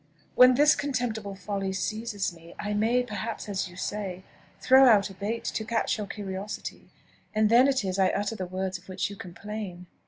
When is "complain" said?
9.15-9.85